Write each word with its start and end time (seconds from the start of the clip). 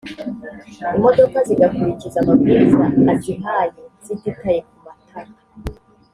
imodoka 0.95 1.37
zigakurikiza 1.47 2.17
amabwiriza 2.19 2.83
azihaye 3.11 3.81
zititaye 4.05 4.59
ku 4.69 4.75
matara 4.83 5.31